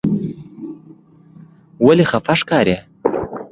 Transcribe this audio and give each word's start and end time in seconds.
ولې 1.85 2.05
خپه 2.11 2.33
ښکارې؟ 2.39 2.77